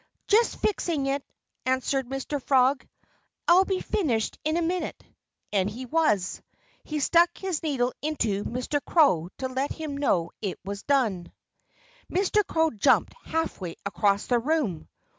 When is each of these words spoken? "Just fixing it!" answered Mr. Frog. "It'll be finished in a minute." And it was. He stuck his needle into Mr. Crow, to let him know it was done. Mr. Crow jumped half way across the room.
"Just 0.25 0.59
fixing 0.61 1.05
it!" 1.05 1.23
answered 1.63 2.07
Mr. 2.09 2.41
Frog. 2.41 2.87
"It'll 3.47 3.65
be 3.65 3.81
finished 3.81 4.39
in 4.43 4.57
a 4.57 4.61
minute." 4.63 4.99
And 5.53 5.69
it 5.69 5.85
was. 5.91 6.41
He 6.83 6.99
stuck 6.99 7.37
his 7.37 7.61
needle 7.61 7.93
into 8.01 8.43
Mr. 8.45 8.83
Crow, 8.83 9.29
to 9.37 9.47
let 9.47 9.71
him 9.71 9.95
know 9.95 10.31
it 10.41 10.57
was 10.65 10.81
done. 10.81 11.31
Mr. 12.11 12.43
Crow 12.43 12.71
jumped 12.71 13.13
half 13.25 13.61
way 13.61 13.75
across 13.85 14.25
the 14.25 14.39
room. 14.39 14.87